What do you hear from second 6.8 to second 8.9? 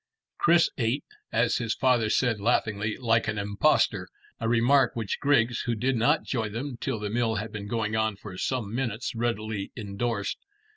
till the meal had been going on for some